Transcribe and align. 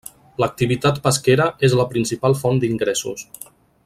L'activitat 0.43 0.97
pesquera 1.03 1.45
és 1.69 1.75
la 1.81 1.85
principal 1.93 2.39
font 2.43 2.63
d'ingressos. 2.65 3.29